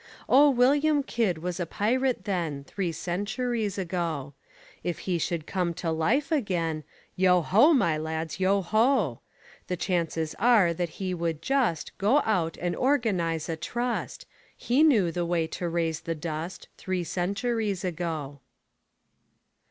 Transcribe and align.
Oh, 0.27 0.49
William 0.49 1.03
Kidd 1.03 1.37
was 1.37 1.59
a 1.59 1.67
pirate 1.67 2.23
then, 2.23 2.63
Three 2.63 2.91
centuries 2.91 3.77
ago. 3.77 4.33
If 4.83 4.97
he 5.05 5.19
should 5.19 5.45
come 5.45 5.75
to 5.75 5.91
life 5.91 6.31
again 6.31 6.83
Yo 7.15 7.43
ho, 7.43 7.71
my 7.71 7.99
lads, 7.99 8.39
yo 8.39 8.63
ho! 8.63 9.21
The 9.67 9.77
chances 9.77 10.33
are 10.39 10.73
that 10.73 10.89
he 10.97 11.13
would 11.13 11.43
just 11.43 11.95
Go 11.99 12.21
out 12.25 12.57
and 12.59 12.75
organize 12.75 13.47
a 13.47 13.55
trust 13.55 14.25
He 14.57 14.81
knew 14.81 15.11
the 15.11 15.23
way 15.23 15.45
to 15.45 15.69
raise 15.69 15.99
the 16.01 16.15
dust 16.15 16.67
Three 16.79 17.03
centuries 17.03 17.85
ago. 17.85 18.39